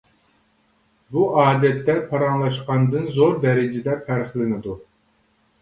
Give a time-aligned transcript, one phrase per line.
[1.15, 4.79] بۇ ئادەتتە پاراڭلاشقاندىن زور دەرىجىدە پەرقلىنىدۇ.